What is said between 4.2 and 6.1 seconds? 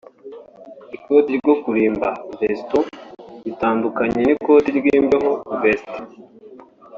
n’ikoti ry’imbeho (veste)